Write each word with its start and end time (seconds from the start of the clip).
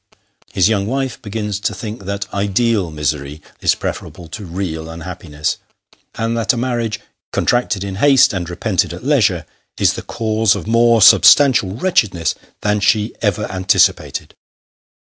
His 0.51 0.67
young 0.67 0.87
wife 0.87 1.21
begins 1.21 1.59
to 1.59 1.75
think 1.75 2.05
that 2.05 2.25
ideal 2.33 2.89
misery 2.89 3.39
is 3.59 3.75
preferable 3.75 4.27
to 4.29 4.45
real 4.45 4.89
unhappiness; 4.89 5.57
and 6.15 6.35
that 6.35 6.53
a 6.53 6.57
marriage, 6.57 6.99
contracted 7.31 7.83
in 7.83 7.97
haste, 7.97 8.33
and 8.33 8.49
repented 8.49 8.93
at 8.95 9.03
leisure, 9.03 9.45
is 9.77 9.93
the 9.93 10.01
cause 10.01 10.55
of 10.55 10.65
more 10.65 11.03
substantial 11.03 11.75
wretchedness 11.75 12.33
than 12.61 12.79
she 12.79 13.13
ever 13.21 13.45
anticipated. 13.51 14.33